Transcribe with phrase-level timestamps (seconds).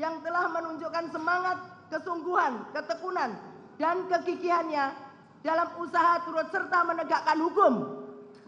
[0.00, 1.58] yang telah menunjukkan semangat,
[1.92, 3.36] kesungguhan, ketekunan,
[3.76, 4.92] dan kegigihannya
[5.42, 7.72] dalam usaha turut serta menegakkan hukum,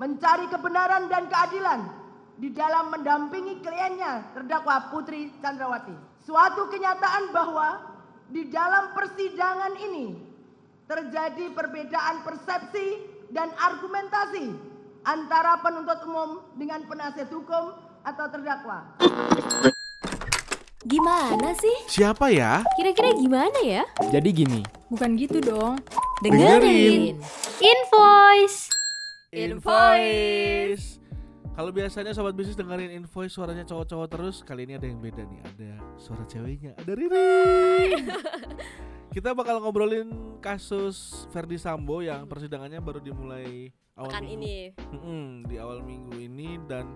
[0.01, 1.80] mencari kebenaran dan keadilan
[2.38, 5.94] di dalam mendampingi kliennya terdakwa Putri Chandrawati.
[6.24, 7.95] Suatu kenyataan bahwa
[8.33, 10.17] di dalam persidangan ini
[10.88, 12.87] terjadi perbedaan persepsi
[13.31, 14.54] dan argumentasi
[15.04, 18.97] antara penuntut umum dengan penasihat hukum atau terdakwa.
[20.84, 21.77] Gimana sih?
[21.88, 22.61] Siapa ya?
[22.77, 23.83] Kira-kira gimana ya?
[24.05, 25.80] Jadi gini, Bukan gitu dong.
[26.20, 27.16] Dengerin.
[27.59, 28.69] Invoice.
[29.33, 31.01] Invoice.
[31.51, 35.41] Kalau biasanya sobat bisnis dengerin invoice suaranya cowok-cowok terus, kali ini ada yang beda nih,
[35.41, 37.95] ada suara ceweknya, ada Riri.
[39.15, 44.35] Kita bakal ngobrolin kasus Verdi Sambo yang persidangannya baru dimulai awal Pekan minggu.
[44.37, 44.57] ini
[44.91, 46.91] Mm-mm, di awal minggu ini dan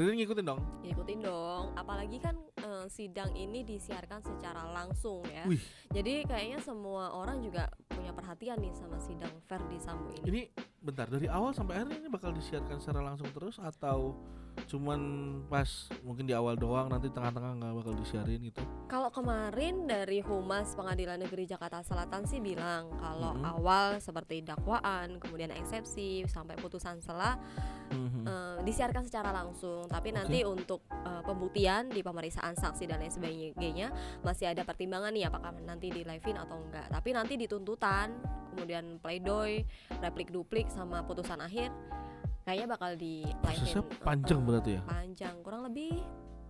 [0.00, 0.64] Riri ngikutin dong.
[0.80, 1.76] ikutin dong.
[1.76, 2.32] Apalagi kan
[2.64, 5.44] eh, sidang ini disiarkan secara langsung ya.
[5.44, 5.60] Wih.
[5.92, 10.24] Jadi kayaknya semua orang juga punya perhatian nih sama sidang Verdi Sambo ini.
[10.24, 10.40] Ini
[10.80, 14.16] bentar dari awal sampai akhir ini bakal disiarkan secara langsung terus atau
[14.70, 15.00] cuman
[15.50, 15.66] pas
[16.06, 18.62] mungkin di awal doang nanti tengah-tengah nggak bakal disiarin gitu.
[18.86, 23.44] Kalau kemarin dari Humas Pengadilan Negeri Jakarta Selatan sih bilang kalau Mhm.
[23.46, 27.34] awal seperti dakwaan, kemudian eksepsi sampai putusan selah
[27.90, 28.22] Mhm.
[28.22, 29.90] eh, disiarkan secara langsung.
[29.90, 30.16] Tapi Oke.
[30.22, 33.90] nanti untuk eh, pembuktian di pemeriksaan saksi dan lain sebagainya
[34.22, 36.86] masih ada pertimbangan nih apakah nanti di live-in atau enggak.
[36.92, 38.14] Tapi nanti di tuntutan,
[38.54, 39.64] kemudian pleidoy,
[39.98, 41.72] replik duplik sama putusan akhir
[42.42, 44.02] kayaknya bakal di Prosesnya live-in.
[44.02, 44.82] panjang Eh, berarti ya?
[44.82, 45.90] Panjang, kurang lebih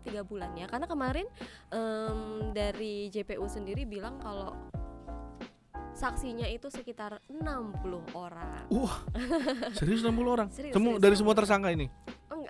[0.01, 0.67] tiga bulan ya.
[0.67, 1.27] Karena kemarin
[1.69, 2.19] em,
[2.51, 4.57] dari JPU sendiri bilang kalau
[5.93, 8.65] saksinya itu sekitar 60 orang.
[8.69, 9.05] Wah,
[9.77, 10.49] serius 60 orang?
[10.49, 11.87] Serius, Temu serius, dari semua tersangka ini?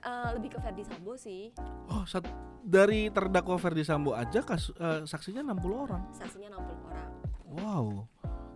[0.00, 1.52] Eh, lebih ke Verdi Sambo sih.
[1.86, 2.24] Oh, sat-
[2.62, 6.08] dari terdakwa Verdi Sambo aja kas, eh, saksinya 60 orang.
[6.10, 7.08] Saksinya 60 orang.
[7.50, 7.84] Wow,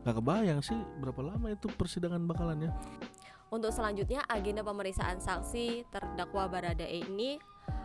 [0.01, 2.71] nggak kebayang sih berapa lama itu persidangan bakalannya.
[3.55, 7.39] Untuk selanjutnya agenda pemeriksaan saksi terdakwa Baradae ini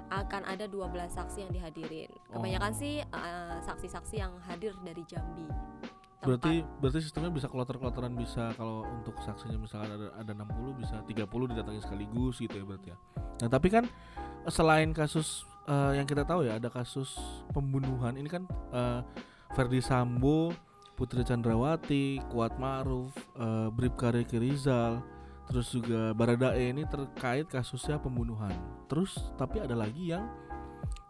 [0.09, 2.09] akan ada 12 saksi yang dihadirin.
[2.27, 2.79] Kebanyakan Oh.
[2.81, 5.45] sih eh, saksi-saksi yang hadir dari Jambi.
[5.45, 10.99] Tempat- Berarti berarti sistemnya bisa kloter-kloteran bisa kalau untuk saksinya misalkan ada ada 60 bisa
[11.05, 12.97] 30 didatangi sekaligus gitu ya berarti ya.
[13.39, 17.13] Nah, tapi kan eh, selain kasus eh, yang kita tahu ya ada kasus
[17.53, 19.05] pembunuhan ini kan eh,
[19.53, 20.49] Verdi Sambo,
[20.97, 25.05] Putri Chandrawati, Kuat Ma'ruf, eh, Bribka Riki Rizal,
[25.49, 28.53] terus juga Baradae ini terkait kasusnya pembunuhan.
[28.85, 30.29] Terus tapi ada lagi yang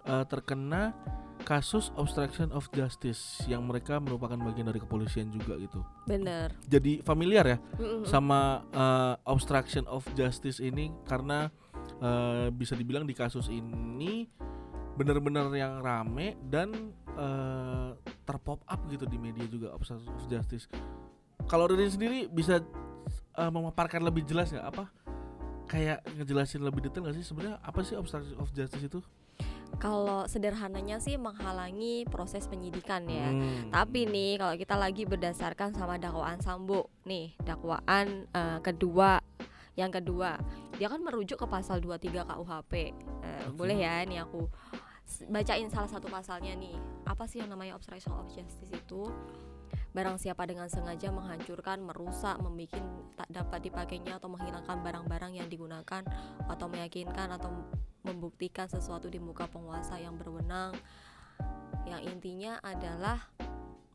[0.08, 0.96] eh, terkena
[1.44, 5.80] kasus obstruction of justice yang mereka merupakan bagian dari kepolisian juga gitu.
[6.08, 6.52] Bener.
[6.68, 7.58] Jadi familiar ya
[8.08, 11.52] sama eh, obstruction of justice ini karena
[12.00, 14.28] eh, bisa dibilang di kasus ini
[15.00, 17.90] benar-benar yang rame dan eh,
[18.28, 20.68] terpop up gitu di media juga obstruction of justice.
[21.48, 22.60] Kalau Ririn sendiri bisa
[23.40, 24.92] eh, memaparkan lebih jelas nggak apa?
[25.70, 29.00] Kayak ngejelasin lebih detail nggak sih sebenarnya apa sih obstruction of justice itu?
[29.80, 33.32] Kalau sederhananya sih menghalangi proses penyidikan ya.
[33.32, 33.70] Hmm.
[33.72, 39.22] Tapi nih kalau kita lagi berdasarkan sama dakwaan Sambo nih, dakwaan eh, kedua
[39.80, 40.36] yang kedua,
[40.76, 42.74] dia kan merujuk ke pasal 23 KUHP.
[42.92, 43.56] Oke.
[43.56, 44.52] Boleh ya nih aku
[45.32, 46.76] bacain salah satu pasalnya nih.
[47.08, 49.08] Apa sih yang namanya obstruction of justice itu?
[49.90, 52.84] Barang siapa dengan sengaja menghancurkan, merusak, membuat
[53.18, 56.06] tak dapat dipakainya atau menghilangkan barang-barang yang digunakan
[56.46, 57.50] atau meyakinkan atau
[58.06, 60.72] membuktikan sesuatu di muka penguasa yang berwenang
[61.90, 63.20] yang intinya adalah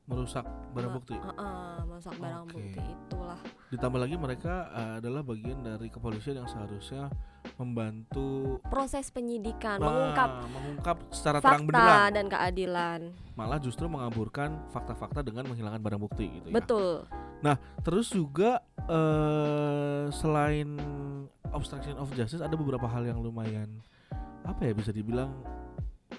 [0.04, 0.44] merusak
[0.76, 1.16] barang bukti.
[1.16, 3.40] uh-uh, merusak barang bukti itulah
[3.72, 7.08] Ditambah lagi mereka eh, adalah bagian dari kepolisian yang seharusnya
[7.54, 12.10] membantu proses penyidikan nah, mengungkap mengungkap secara terang fakta benderang.
[12.12, 13.00] dan keadilan
[13.34, 16.54] Malah justru mengaburkan fakta-fakta dengan menghilangkan barang bukti gitu ya.
[16.54, 17.06] betul
[17.84, 20.80] Terus juga eh selain
[21.50, 23.68] obstruction of justice ada beberapa hal yang lumayan
[24.42, 25.30] apa ya bisa dibilang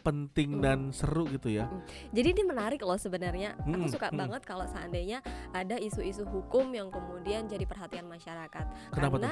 [0.02, 0.62] penting Hmm.
[0.62, 1.66] dan seru gitu ya.
[2.12, 4.18] jadi ini menarik loh sebenarnya aku Hmm, suka hmm.
[4.18, 9.32] banget kalau seandainya ada isu-isu hukum yang kemudian jadi perhatian masyarakat Kenapa karena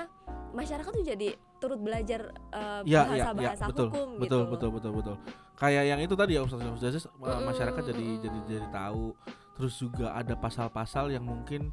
[0.53, 1.27] masyarakat tuh jadi
[1.57, 5.15] turut belajar uh, Ya, ya, ya, betul, hukum betul, gitu betul, betul, betul.
[5.57, 9.17] Kayak yang itu tadi ya obstruction of justice, uh, Mm-mm, masyarakat jadi jadi jadi tahu.
[9.53, 11.69] Terus juga ada pasal-pasal yang mungkin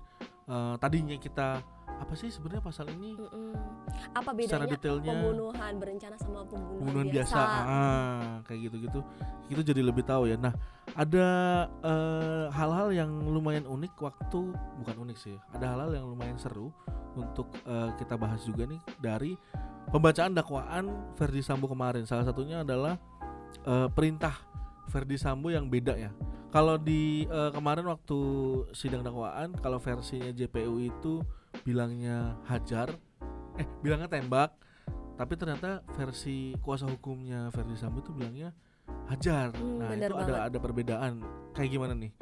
[0.48, 1.64] uh, tadinya kita
[1.98, 3.52] apa sih sebenarnya pasal ini Mm-mm.
[4.14, 9.00] apa secara bedanya detailnya pembunuhan berencana sama pembunuhan, pembunuhan biasa, ah, kayak gitu-gitu.
[9.50, 10.36] Itu jadi lebih tahu ya.
[10.38, 10.54] Nah,
[10.94, 11.28] ada
[11.70, 15.36] eh, hal-hal yang lumayan unik waktu bukan unik sih.
[15.54, 16.74] Ada hal-hal yang lumayan seru
[17.14, 19.34] untuk eh, kita bahas juga nih dari
[19.90, 22.06] pembacaan dakwaan Verdi Sambo kemarin.
[22.06, 22.98] Salah satunya adalah
[23.66, 24.34] eh, perintah
[24.90, 26.10] Verdi Sambo yang beda ya.
[26.50, 28.18] Kalau di eh, kemarin waktu
[28.74, 31.22] sidang dakwaan, kalau versinya JPU itu
[31.62, 32.94] bilangnya hajar,
[33.60, 34.56] eh bilangnya tembak,
[35.20, 38.56] tapi ternyata versi kuasa hukumnya Verdi Sambo itu bilangnya
[39.12, 39.52] hajar.
[39.52, 41.20] Hmm, nah itu ada ada perbedaan.
[41.52, 42.12] Kayak gimana nih?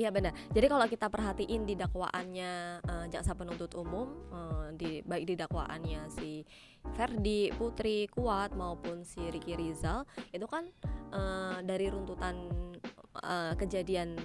[0.00, 0.32] Iya benar.
[0.56, 6.08] Jadi kalau kita perhatiin di dakwaannya eh, jaksa penuntut umum eh, di baik di dakwaannya
[6.08, 6.40] si
[6.96, 10.64] Ferdi, Putri, Kuat maupun si Ricky Rizal itu kan
[11.12, 12.48] eh, dari runtutan
[13.20, 14.16] eh, kejadian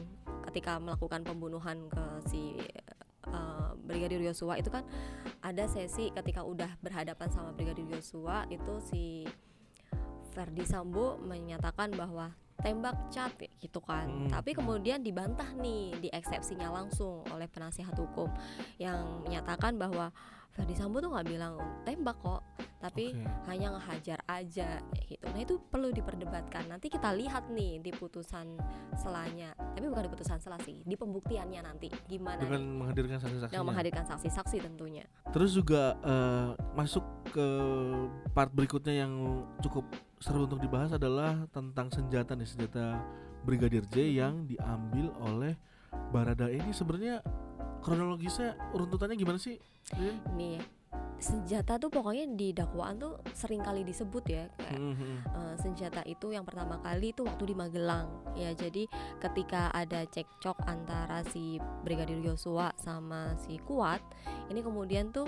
[0.47, 2.55] ketika melakukan pembunuhan ke si
[3.27, 4.85] eh, Brigadir Yosua itu kan
[5.41, 9.03] ada sesi ketika udah berhadapan sama Brigadir Yosua itu si
[10.35, 14.07] Ferdi Sambo menyatakan bahwa tembak cat gitu kan.
[14.07, 14.31] Hmm.
[14.31, 18.31] Tapi kemudian dibantah nih di eksepsinya langsung oleh penasihat hukum
[18.79, 20.11] yang menyatakan bahwa
[20.55, 22.39] Ferdi Sambo tuh nggak bilang tembak kok,
[22.79, 23.27] tapi Oke.
[23.51, 25.27] hanya ngehajar aja gitu.
[25.27, 26.71] Nah itu perlu diperdebatkan.
[26.71, 28.55] Nanti kita lihat nih di putusan
[28.95, 33.57] selanya, tapi bukan di putusan sela sih, di pembuktiannya nanti gimana Dengan nih menghadirkan saksi-saksinya.
[33.59, 35.03] yang menghadirkan saksi-saksi tentunya.
[35.35, 37.03] Terus juga eh, masuk
[37.35, 37.47] ke
[38.31, 39.83] part berikutnya yang cukup
[40.23, 43.03] seru untuk dibahas adalah tentang senjata nih senjata
[43.43, 45.53] Brigadir J yang diambil oleh
[46.11, 47.19] Barada ini sebenarnya
[47.83, 49.57] kronologisnya runtutannya gimana sih?
[49.95, 50.15] Rin?
[50.35, 50.59] Nih
[51.15, 55.17] senjata tuh pokoknya di dakwaan tuh sering kali disebut ya kayak Hmm, hmm.
[55.31, 58.83] eh, senjata itu yang pertama kali itu waktu di Magelang ya jadi
[59.23, 61.55] ketika ada cekcok antara si
[61.87, 64.03] Brigadir Yosua sama si Kuat
[64.51, 65.25] ini kemudian tuh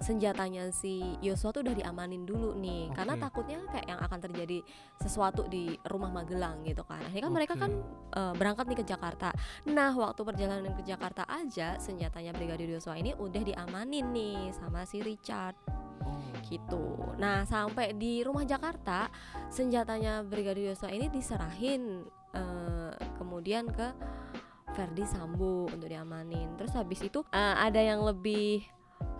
[0.00, 3.22] senjatanya si Yosua tuh udah diamanin dulu nih karena Oke.
[3.28, 4.58] takutnya kayak yang akan terjadi
[4.96, 7.62] sesuatu di rumah Magelang gitu kan akhirnya kan mereka Oke.
[7.62, 7.72] kan
[8.16, 9.28] eh, berangkat nih ke Jakarta
[9.68, 15.04] nah waktu perjalanan ke Jakarta aja senjatanya Brigadir Yosua ini udah diamanin nih sama si
[15.04, 15.56] Richard
[16.00, 16.16] Oh.
[16.48, 16.96] gitu.
[17.20, 19.12] Nah sampai di rumah Jakarta
[19.52, 23.92] senjatanya Brigadir Yosua ini diserahin eh, kemudian ke
[24.72, 26.56] Verdi Sambo untuk diamanin.
[26.56, 28.64] Terus habis itu eh, ada yang lebih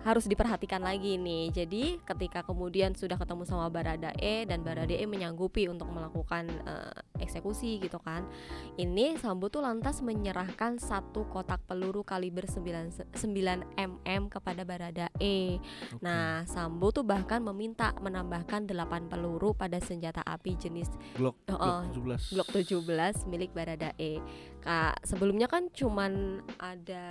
[0.01, 1.53] harus diperhatikan lagi nih.
[1.53, 7.97] Jadi ketika kemudian sudah ketemu sama Baradae dan Baradae menyanggupi untuk melakukan eh, eksekusi gitu
[7.97, 8.25] kan.
[8.73, 13.15] Ini Sambo tuh lantas menyerahkan satu kotak peluru kaliber 9, 9
[13.71, 15.57] mm kepada Baradae.
[15.57, 16.01] Oke.
[16.01, 18.73] Nah, Sambo tuh bahkan meminta menambahkan 8
[19.07, 22.33] peluru pada senjata api jenis Glock, Oh, Glock 17.
[22.33, 24.17] Glock 17 milik Baradae.
[24.59, 27.05] Kak, sebelumnya kan cuman ada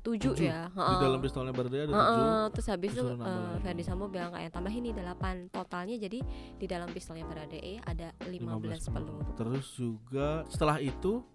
[0.00, 0.36] 7 Tujuh.
[0.38, 0.68] ya.
[0.68, 1.00] Di Heeh.
[1.00, 2.52] dalam pistolnya Barada ada Heeh, tujuh.
[2.52, 3.60] terus habis itu eh, lagi.
[3.60, 6.20] Ferdi Sambo bilang kayak tambah ini 8 totalnya jadi
[6.54, 9.24] di dalam pistolnya Baradae ada 15, peluru.
[9.50, 11.26] Terus juga setelah itu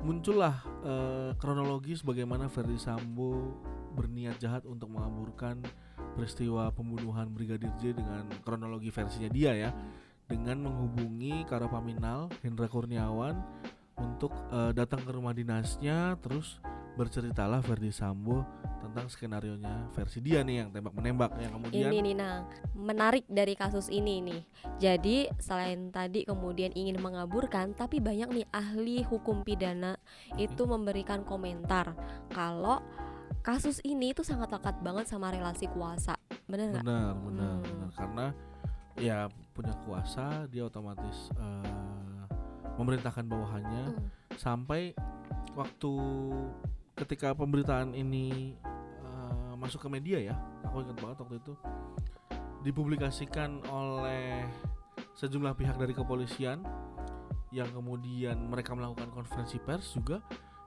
[0.00, 3.60] muncullah eh, kronologis bagaimana Ferdi Sambo
[3.92, 5.60] berniat jahat untuk mengaburkan
[6.16, 9.76] peristiwa pembunuhan Brigadir J dengan kronologi versinya dia ya.
[10.24, 13.36] Dengan menghubungi Karapaminal Hendra Kurniawan
[14.00, 16.58] untuk eh, datang ke rumah dinasnya terus
[16.98, 18.42] berceritalah Ferdi Sambo
[18.82, 23.24] tentang skenario nya versi dia nih yang tembak menembak yang kemudian Ini nih Nang, menarik
[23.30, 24.42] dari kasus ini nih.
[24.82, 29.94] Jadi selain tadi kemudian ingin mengaburkan, tapi banyak nih ahli hukum pidana
[30.34, 31.94] itu memberikan komentar
[32.34, 32.82] kalau
[33.46, 36.18] kasus ini tuh sangat lekat banget sama relasi kuasa.
[36.50, 37.62] Benar benar Hmm.
[37.62, 38.26] benar karena
[38.98, 39.18] ya
[39.54, 41.89] punya kuasa dia otomatis eh,
[42.80, 44.08] memerintahkan bawahannya Hmm.
[44.40, 44.96] sampai
[45.52, 45.92] waktu
[46.96, 48.56] ketika pemberitaan ini
[49.04, 51.52] eh, masuk ke media ya aku ingat banget waktu itu
[52.64, 54.48] dipublikasikan oleh
[55.16, 56.64] sejumlah pihak dari kepolisian
[57.50, 60.22] yang kemudian mereka melakukan konferensi pers juga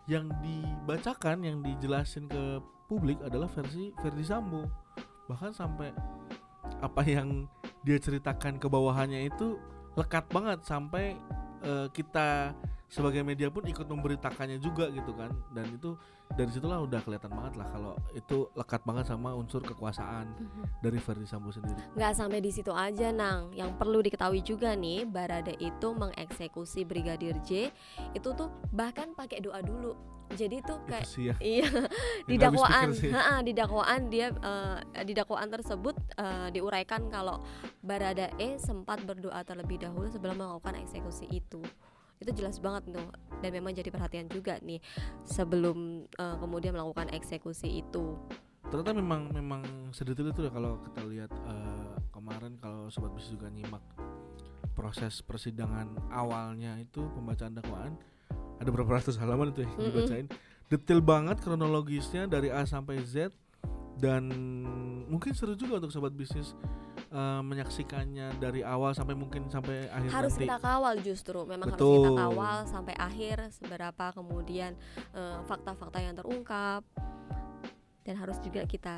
[0.10, 2.60] yang dibacakan yang dijelasin ke
[2.92, 4.68] publik adalah versi Verdi Sambo
[5.32, 5.96] bahkan sampai
[6.84, 7.48] apa yang
[7.88, 9.56] dia ceritakan ke bawahannya itu
[9.96, 11.16] lekat banget sampai
[11.64, 12.52] eh, kita
[12.92, 15.34] sebagai media pun ikut memberitakannya juga gitu kan.
[15.52, 15.98] Dan itu
[16.34, 20.34] dari situlah udah kelihatan banget lah kalau itu lekat banget sama unsur kekuasaan
[20.82, 21.78] dari Verdi Sambo sendiri.
[21.94, 23.54] Nggak sampai di situ aja Nang.
[23.54, 27.70] Yang perlu diketahui juga nih, Barada itu mengeksekusi Brigadir J
[28.18, 29.94] itu tuh bahkan pakai doa dulu.
[30.34, 31.36] Jadi tuh itu kayak sih ya.
[31.62, 31.70] iya
[32.26, 32.90] di dakwaan
[33.46, 37.46] di dakwaan dia eh, di dakwaan tersebut eh, diuraikan kalau
[37.86, 41.62] Baradae sempat berdoa terlebih dahulu sebelum melakukan eksekusi itu
[42.24, 43.08] itu jelas banget tuh
[43.44, 44.80] dan memang jadi perhatian juga nih
[45.28, 48.16] sebelum eh, kemudian melakukan eksekusi itu
[48.72, 49.62] ternyata memang memang
[49.92, 53.84] sedetail itu ya kalau kita lihat eh, kemarin kalau sobat bisnis juga nyimak
[54.74, 57.94] proses persidangan awalnya itu pembacaan dakwaan
[58.58, 59.86] ada berapa ratus halaman itu ya Mm-mm.
[59.92, 60.28] dibacain
[60.72, 63.30] detail banget kronologisnya dari A sampai Z
[64.02, 64.26] dan
[65.06, 66.58] mungkin seru juga untuk sobat bisnis
[67.14, 70.44] eh, menyaksikannya dari awal sampai mungkin sampai akhir harus nanti.
[70.44, 71.96] kita kawal justru memang harus Betul.
[71.96, 74.74] kita kawal sampai akhir seberapa kemudian
[75.14, 76.82] eh, fakta-fakta yang terungkap
[78.04, 78.98] dan harus juga kita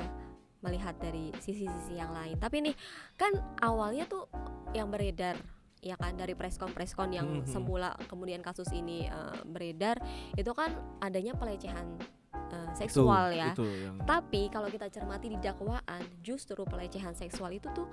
[0.58, 2.74] melihat dari sisi-sisi yang lain tapi nih
[3.14, 3.30] kan
[3.60, 4.26] awalnya tuh
[4.72, 5.36] yang beredar
[5.78, 7.46] ya kan dari preskon preskon yang Mhm.
[7.46, 10.00] semula kemudian kasus ini eh, beredar
[10.34, 12.00] itu kan adanya pelecehan
[12.48, 15.82] eh, Itu- seksual ya Itu yang tapi kalau kita cermati di dakwaan,
[16.20, 17.86] justru pelecehan seksual itu tuh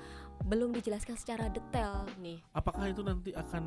[0.43, 2.37] belum dijelaskan secara detail nih.
[2.51, 3.63] apakah itu nanti akan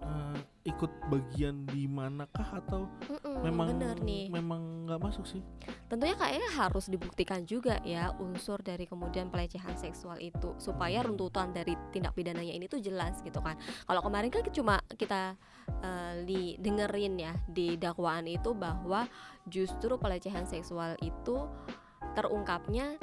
[0.00, 4.28] eh, ikut bagian di manakah atau Mm-mm, memang bener nih.
[4.28, 5.40] memang nggak masuk sih?
[5.86, 11.76] Tentunya kayaknya harus dibuktikan juga ya unsur dari kemudian pelecehan seksual itu supaya runtutan dari
[11.88, 13.56] tindak pidananya ini tuh jelas gitu kan.
[13.82, 15.36] Kalau kemarin kan cuma kita
[16.22, 19.04] li- dengerin ya di dakwaan itu bahwa
[19.44, 21.44] justru pelecehan seksual itu
[22.14, 22.96] terungkapnya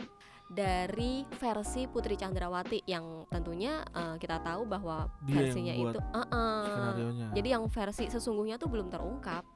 [0.52, 6.64] dari versi Putri Chandrawati yang tentunya eh, kita tahu bahwa Dia versinya itu uh-uh.
[6.68, 7.28] Skenario-nya.
[7.32, 9.48] jadi yang versi sesungguhnya tuh belum terungkap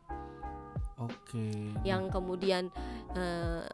[0.95, 1.75] Oke.
[1.83, 2.71] yang kemudian
[3.11, 3.67] eh,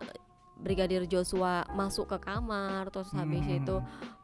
[0.57, 3.57] Brigadir Joshua masuk ke kamar terus habis Hmm.
[3.61, 3.75] itu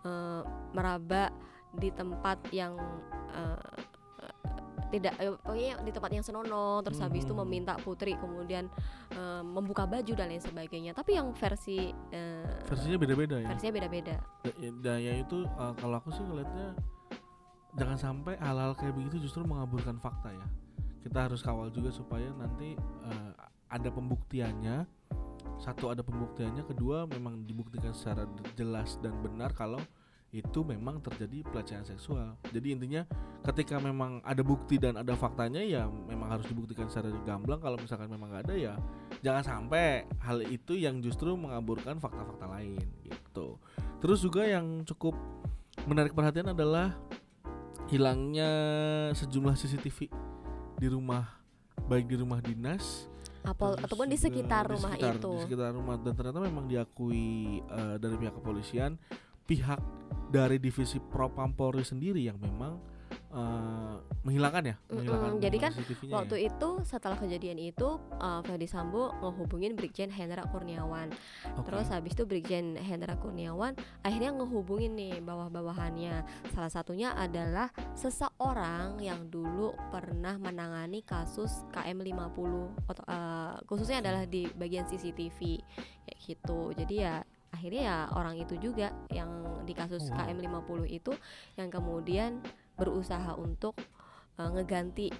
[0.01, 0.41] eh,
[0.73, 1.29] meraba
[1.77, 2.73] di tempat yang
[3.29, 3.77] eh,
[4.87, 7.43] tidak eh, pokoknya di tempat yang senonoh terus habis itu Hmm.
[7.43, 8.71] meminta Putri kemudian
[9.11, 13.47] eh, membuka baju dan lain sebagainya tapi yang versi eh, versinya beda-beda ya.
[13.49, 16.71] versinya beda-beda Da- ya- Dan ya itu uh, kalau aku sih ngelihatnya
[17.75, 20.47] jangan sampai hal-hal kayak begitu justru mengaburkan fakta ya.
[20.97, 22.73] Kita harus kawal juga supaya nanti
[23.05, 23.31] uh,
[23.69, 24.87] ada pembuktiannya.
[25.57, 29.79] Satu ada pembuktiannya, kedua memang dibuktikan secara jelas dan benar kalau
[30.35, 32.35] itu memang terjadi pelecehan seksual.
[32.51, 33.07] Jadi intinya
[33.47, 37.63] ketika memang ada bukti dan ada faktanya ya memang harus dibuktikan secara gamblang.
[37.63, 38.73] Kalau misalkan memang nggak ada ya
[39.23, 43.55] jangan sampai hal itu yang justru mengaburkan fakta-fakta lain gitu.
[44.03, 45.15] Terus juga yang cukup
[45.87, 46.91] menarik perhatian adalah
[47.87, 48.49] hilangnya
[49.15, 50.11] sejumlah CCTV
[50.77, 51.39] di rumah
[51.87, 53.07] baik di rumah dinas
[53.47, 57.63] Apol, ataupun di sekitar di rumah sekitar- itu di sekitar rumah dan ternyata memang diakui
[57.63, 58.99] eh, dari pihak kepolisian
[59.47, 59.79] pihak
[60.27, 62.75] dari divisi Propam Polri sendiri yang memang
[63.31, 63.95] eh,
[64.27, 65.71] menghilangkan ya menghilangkan jadi kan
[66.11, 66.51] Waktu ya.
[66.51, 71.15] itu setelah kejadian itu uh, Ferdi Sambo ngehubungin Brigjen Hendra Kurniawan.
[71.55, 71.71] Oke.
[71.71, 76.27] Terus habis itu Brigjen Hendra Kurniawan akhirnya ngehubungin nih bawah-bawahannya.
[76.51, 82.37] Salah satunya adalah seseorang yang dulu pernah menangani kasus KM50
[82.91, 85.39] atau uh, khususnya adalah di bagian CCTV
[86.03, 86.75] kayak gitu.
[86.75, 90.27] Jadi ya akhirnya ya orang itu juga yang di kasus wow.
[90.27, 91.13] KM50 itu
[91.55, 92.39] yang kemudian
[92.77, 93.75] berusaha untuk
[94.37, 95.11] uh, ngeganti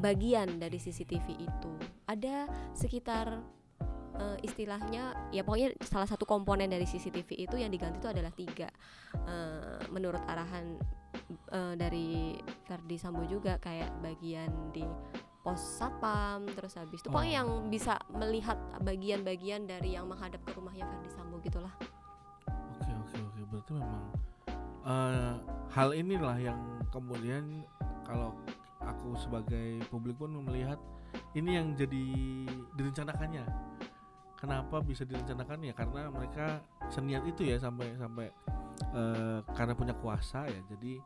[0.00, 1.72] bagian dari CCTV itu
[2.06, 3.42] ada sekitar
[4.16, 8.70] eh, istilahnya ya pokoknya salah satu komponen dari CCTV itu yang diganti itu adalah tiga
[9.10, 10.78] Eh, menurut arahan
[11.50, 14.86] eh, dari Verdi Sambo juga kayak bagian di
[15.40, 17.38] pos satpam terus habis itu pokoknya Oh.
[17.40, 21.72] yang bisa melihat bagian-bagian dari yang menghadap ke rumahnya Verdi Sambo gitulah
[22.76, 24.04] Oke oke oke berarti memang
[24.84, 25.34] eh,
[25.72, 26.60] hal inilah yang
[26.92, 27.64] kemudian
[28.04, 28.36] kalau
[28.80, 30.80] aku sebagai publik pun melihat
[31.36, 32.06] ini yang jadi
[32.74, 33.44] direncanakannya.
[34.34, 38.26] Kenapa bisa direncanakan ya karena mereka seniat itu ya sampai sampai
[38.96, 40.96] eh, karena punya kuasa ya jadi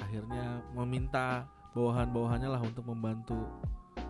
[0.00, 1.44] akhirnya meminta
[1.76, 3.36] bawahan-bawahannya lah untuk membantu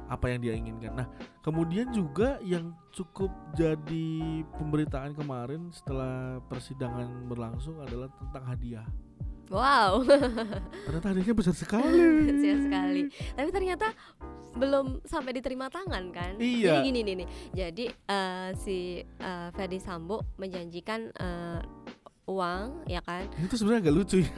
[0.07, 0.95] apa yang dia inginkan.
[0.95, 1.07] Nah,
[1.43, 8.87] kemudian juga yang cukup jadi pemberitaan kemarin setelah persidangan berlangsung adalah tentang hadiah.
[9.47, 10.03] wow
[10.87, 12.31] Ternyata hadiahnya besar sekali.
[12.31, 13.03] Kasihan sekali.
[13.35, 13.95] Tapi ternyata
[14.57, 16.35] belum sampai diterima tangan kan?
[16.39, 16.79] Iya.
[16.79, 17.29] Jadi gini nih nih.
[17.55, 21.61] Jadi eh, si eh, Ferdi Sambo menjanjikan eh,
[22.27, 24.31] uang ya kan Itu sebenarnya agak lucu ya.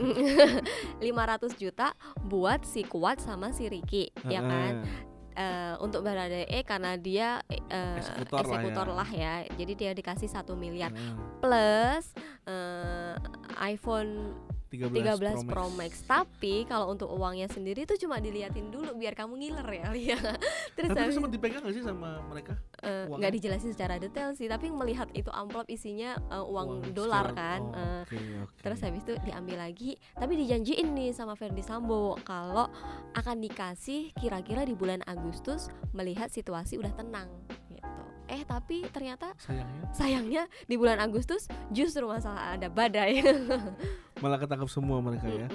[1.01, 1.91] 500 juta
[2.21, 4.85] buat si Kuat sama si Ricky ya kan
[5.31, 8.59] Eh, untuk Baradae karena dia eh, Eksekutor lah ya.
[8.59, 11.15] eksekutor lah ya jadi dia dikasih satu miliar Heeh.
[11.39, 12.11] plus
[12.43, 13.15] eh,
[13.63, 14.35] iPhone
[14.69, 16.05] 13, 13 Pro Max.
[16.05, 20.19] Tapi kalau untuk uangnya sendiri itu cuma diliatin dulu biar kamu ngiler ya, Lia.
[20.77, 22.53] Terus Tapi sempat dipegang gak sih sama mereka?
[22.79, 27.33] eh, nggak dijelasin secara detail sih, tapi melihat itu amplop isinya eh, uang, Uang dolar
[27.33, 27.61] kan.
[27.65, 28.53] Oh, eh, Oke, oke.
[28.61, 32.69] Terus habis itu diambil lagi, tapi dijanjiin nih sama Ferdi Sambo kalau
[33.13, 37.27] akan dikasih kira-kira di bulan Agustus melihat situasi udah tenang
[37.67, 38.03] gitu.
[38.29, 43.25] Eh tapi ternyata sayangnya sayangnya di bulan Agustus justru masalah ada badai.
[44.19, 45.47] malah ketangkap semua mereka ya.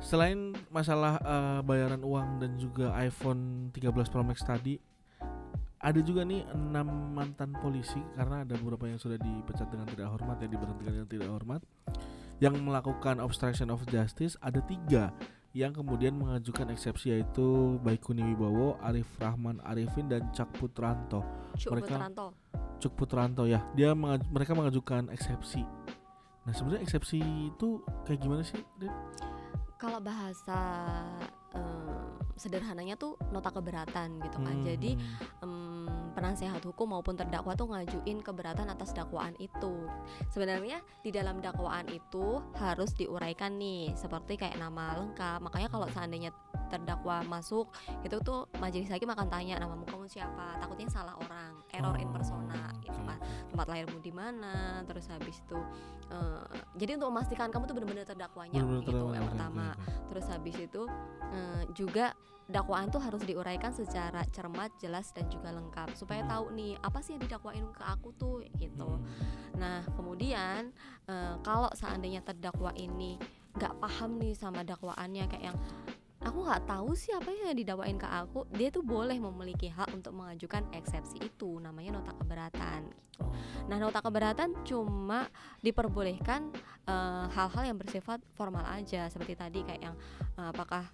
[0.00, 4.80] Selain masalah eh, bayaran uang dan juga iPhone 13 Pro Max tadi,
[5.76, 10.36] ada juga nih enam mantan polisi karena ada beberapa yang sudah dipecat dengan tidak hormat
[10.38, 11.60] ya diberhentikan dengan tidak hormat
[12.36, 15.12] yang melakukan obstruction of justice ada tiga
[15.50, 21.26] yang kemudian mengajukan eksepsi yaitu Baikuni Wibowo, Arif Rahman Arifin dan Cak Putranto.
[21.58, 22.26] Cuk Mereka- Putranto.
[22.78, 25.66] Cuk Putranto ya, dia mengaj- mereka mengajukan eksepsi.
[26.44, 27.20] Nah sebenarnya eksepsi
[27.52, 27.68] itu
[28.08, 28.60] kayak gimana sih?
[29.80, 30.60] Kalau bahasa
[31.56, 34.56] em, sederhananya tuh nota keberatan gitu kan.
[34.60, 34.64] Hmm.
[34.64, 34.96] Jadi
[35.44, 39.88] em, penasehat hukum maupun terdakwa tuh ngajuin keberatan atas dakwaan itu.
[40.32, 45.38] Sebenarnya di dalam dakwaan itu harus diuraikan nih seperti kayak nama lengkap.
[45.44, 46.32] Makanya kalau seandainya
[46.70, 47.68] terdakwa masuk
[48.00, 50.56] itu tuh majelis hakim akan tanya namamu kamu siapa.
[50.56, 53.18] Takutnya salah orang, error in Oh, persona gitu oke, kan.
[53.50, 55.58] Tempat lahirmu di mana, terus habis itu
[56.08, 56.42] eh,
[56.74, 59.66] jadi untuk memastikan kamu tuh benar-benar terdakwanya Bener-bener gitu terlalu- yang pertama.
[59.68, 60.06] oke, oke.
[60.08, 60.82] Terus habis itu
[61.28, 62.06] eh, juga
[62.46, 66.30] dakwaan tuh harus diuraikan secara cermat, jelas dan juga lengkap supaya Hmm.
[66.30, 68.90] tahu nih apa sih yang didakwain ke aku tuh gitu.
[68.90, 69.06] Hmm.
[69.54, 70.74] Nah kemudian
[71.06, 73.14] eh, kalau seandainya terdakwa ini
[73.50, 75.58] nggak paham nih sama dakwaannya kayak yang
[76.20, 80.12] aku nggak tahu sih apa yang didakwain ke aku, dia tuh boleh memiliki hak untuk
[80.12, 82.92] mengajukan eksepsi itu, namanya nota keberatan.
[82.92, 83.10] gitu.
[83.20, 83.32] Oh.
[83.68, 85.28] Nah nota keberatan cuma
[85.60, 86.50] diperbolehkan
[86.88, 89.96] eh, hal-hal yang bersifat formal aja seperti tadi kayak yang
[90.40, 90.88] eh, apakah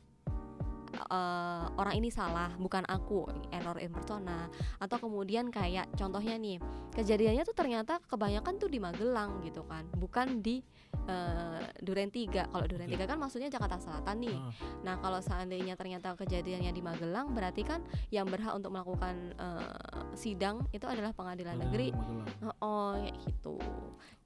[0.95, 4.51] eh, orang ini salah bukan aku error in persona
[4.83, 6.59] atau kemudian kayak contohnya nih
[6.99, 10.67] kejadiannya tuh ternyata kebanyakan tuh di Magelang gitu kan bukan di
[11.07, 12.99] eh, Duren 3 kalau Duren Oke.
[12.99, 14.53] 3 kan maksudnya Jakarta Selatan nih Ah,
[14.85, 17.83] Nah, kalau seandainya ternyata kejadiannya di Magelang, berarti kan
[18.15, 21.91] yang berhak untuk melakukan eh, sidang itu adalah pengadilan ada negeri.
[21.91, 22.29] Magelang.
[22.43, 23.57] Oh, oh, kayak gitu.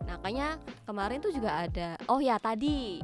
[0.05, 0.49] Nah, makanya
[0.85, 1.97] kemarin tuh juga ada.
[2.09, 3.01] Oh ya tadi,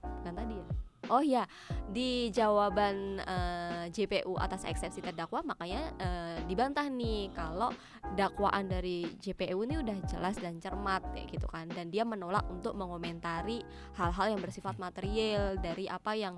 [0.00, 0.66] bukan tadi ya.
[1.06, 1.46] Oh ya,
[1.86, 7.70] di jawaban eh, JPU atas eksepsi terdakwa, makanya eh, dibantah nih kalau
[8.18, 12.74] dakwaan dari JPU ini udah jelas dan cermat kayak gitu kan, dan dia menolak untuk
[12.74, 13.62] mengomentari
[13.94, 16.34] hal-hal yang bersifat material dari apa yang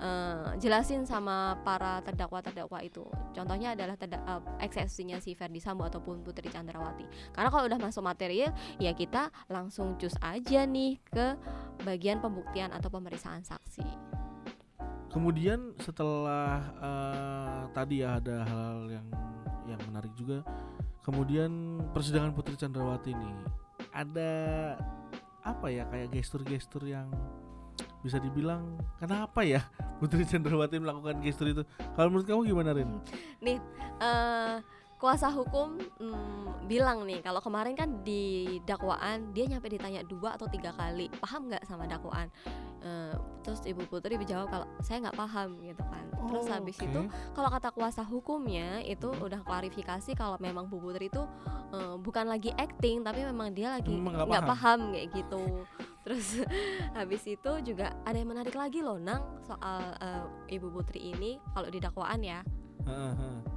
[0.00, 3.04] dijelasin sama para terdakwa-terdakwa itu.
[3.34, 7.06] Contohnya adalah terda- eh, eksepsinya si Ferdi Sambo ataupun Putri Chandrawati.
[7.34, 11.36] Karena kalau udah masuk material, ya kita langsung cus aja nih ke
[11.82, 13.84] bagian pembuktian atau pemeriksaan saksi.
[15.12, 19.06] Kemudian setelah eh, tadi ya ada hal yang
[19.68, 20.46] yang menarik juga.
[21.02, 23.32] Kemudian persidangan Putri Chandrawati ini
[23.90, 24.32] ada
[25.42, 27.10] apa ya kayak gestur-gestur yang
[28.02, 29.62] bisa dibilang kenapa ya
[30.02, 31.62] Putri Chandrawati melakukan gestur itu?
[31.94, 32.90] Kalau menurut kamu gimana Rin?
[33.38, 33.62] Nih,
[34.02, 34.58] eh
[35.02, 40.46] kuasa hukum mm, bilang nih kalau kemarin kan di dakwaan dia nyampe ditanya dua atau
[40.46, 42.30] tiga kali paham nggak sama dakwaan
[42.82, 43.14] Eh,
[43.46, 46.90] terus ibu putri dijawab kalau saya nggak paham gitu kan terus Oh, habis oke.
[46.90, 49.22] itu kalau kata kuasa hukumnya itu Hmm.
[49.22, 51.22] udah klarifikasi kalau memang Bu Putri itu
[51.70, 54.50] eh, bukan lagi acting tapi memang dia lagi nggak paham.
[54.50, 54.80] paham.
[54.98, 55.42] kayak gitu.
[56.02, 56.42] Terus
[56.98, 61.70] habis itu juga ada yang menarik lagi loh Nang soal eh, Ibu Putri ini kalau
[61.70, 62.42] di dakwaan ya.
[62.82, 63.51] Heeh.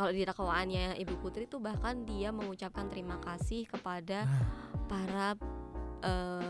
[0.00, 4.24] Kalau di dakwaannya Ibu Putri itu bahkan dia mengucapkan terima kasih kepada
[4.88, 5.36] para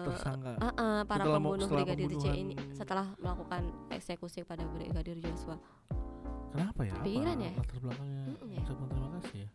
[0.06, 0.54] tersangka.
[0.54, 5.58] eh, eh, para Setelah pembunuh setelah Brigadir J ini setelah melakukan eksekusi pada Brigadir Joshua.
[6.54, 6.94] Kenapa ya?
[6.94, 7.52] Apa Pikiran ya?
[7.58, 8.58] Latar belakangnya ya.
[8.62, 9.48] ucapan terima kasih ya.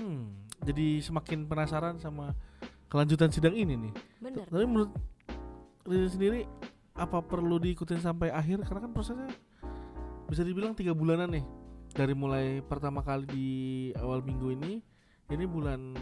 [0.00, 0.24] Hmm,
[0.64, 2.32] jadi semakin penasaran sama
[2.88, 3.92] kelanjutan sidang ini nih.
[4.24, 4.48] Bener.
[4.48, 4.96] Tapi menurut
[5.84, 6.40] Rini sendiri
[6.96, 8.64] apa perlu diikutin sampai akhir?
[8.64, 9.28] Karena kan prosesnya
[10.24, 13.48] bisa dibilang tiga bulanan nih dari mulai pertama kali di
[13.98, 14.72] awal minggu ini
[15.28, 15.92] ini bulan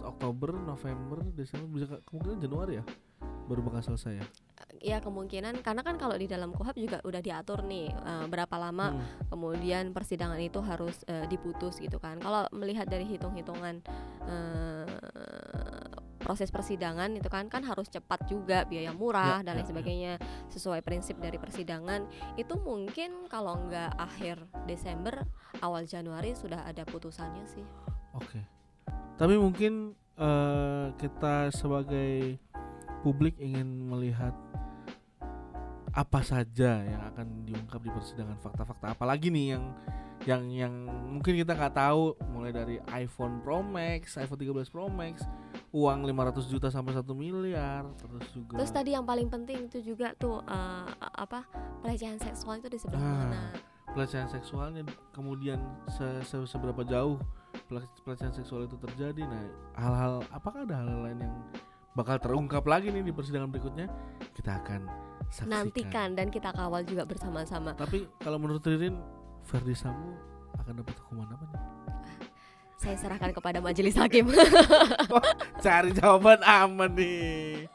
[0.00, 2.84] Oktober, November, Desember bisa ke- kemungkinan Januari ya
[3.48, 4.26] baru bakal selesai ya.
[4.80, 8.94] Ya kemungkinan karena kan kalau di dalam KUHAP juga udah diatur nih eh, berapa lama
[8.94, 9.02] Hmm.
[9.28, 12.22] kemudian persidangan itu harus eh, diputus gitu kan.
[12.22, 13.82] Kalau melihat dari hitung-hitungan
[14.30, 14.86] eh,
[16.20, 19.70] proses persidangan itu kan kan harus cepat juga biaya murah Ya, dan lain ya, ya.
[19.72, 20.12] sebagainya
[20.52, 22.04] sesuai prinsip dari persidangan
[22.36, 25.24] itu mungkin kalau nggak akhir Desember
[25.64, 27.64] awal Januari sudah ada putusannya sih.
[28.14, 28.44] Oke.
[29.16, 32.36] Tapi mungkin eh, kita sebagai
[33.00, 34.36] publik ingin melihat
[35.90, 39.64] apa saja yang akan diungkap di persidangan fakta-fakta apalagi nih yang
[40.28, 45.24] yang yang mungkin kita nggak tahu mulai dari iPhone Pro Max, iPhone 13 Pro Max,
[45.70, 50.10] uang 500 juta sampai 1 miliar, terus juga Terus tadi yang paling penting itu juga
[50.14, 51.46] tuh eh, apa
[51.80, 53.14] pelecehan seksual itu di sebelah Ah.
[53.20, 53.42] mana?
[53.90, 57.18] pelecehan seksualnya kemudian se- se- seberapa jauh
[57.66, 59.42] pele- pelecehan seksual itu terjadi nah
[59.74, 61.34] hal-hal apakah ada hal lain yang
[61.92, 63.90] bakal terungkap lagi nih di persidangan berikutnya
[64.32, 64.86] kita akan
[65.28, 67.74] saksikan Nantikan dan kita kawal juga bersama-sama.
[67.74, 68.94] tapi kalau menurut Ririn
[69.42, 70.14] Ferdi Sambo
[70.56, 71.62] akan dapat hukuman apa nih
[72.80, 74.32] saya serahkan kepada majelis hakim
[75.64, 77.68] Cari jawaban aman nih.